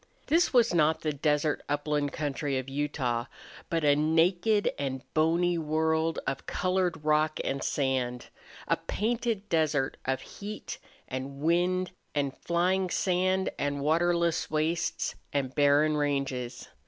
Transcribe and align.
This 0.25 0.51
was 0.51 0.73
not 0.73 1.01
the 1.01 1.13
desert 1.13 1.61
upland 1.69 2.11
country 2.11 2.57
of 2.57 2.67
Utah, 2.67 3.25
but 3.69 3.83
a 3.83 3.95
naked 3.95 4.71
and 4.79 5.03
bony 5.13 5.59
world 5.59 6.17
of 6.25 6.47
colored 6.47 7.05
rock 7.05 7.39
and 7.43 7.63
sand 7.63 8.29
a 8.67 8.77
painted 8.77 9.47
desert 9.47 9.97
of 10.05 10.21
heat 10.21 10.79
and 11.07 11.39
wind 11.41 11.91
and 12.15 12.35
flying 12.35 12.89
sand 12.89 13.51
and 13.59 13.79
waterless 13.81 14.49
wastes 14.49 15.13
and 15.33 15.53
barren 15.53 15.95
ranges. 15.95 16.67